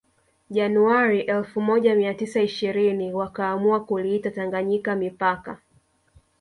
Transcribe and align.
Januari 0.49 1.19
elfu 1.21 1.61
moja 1.61 1.95
mia 1.95 2.13
tisa 2.13 2.41
ishirini 2.41 3.13
wakaamua 3.13 3.85
kuliita 3.85 4.31
Tanganyika 4.31 4.95
mipaka 4.95 5.57